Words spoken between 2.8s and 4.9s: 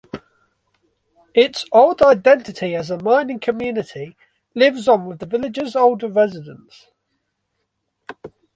a "mining community" lives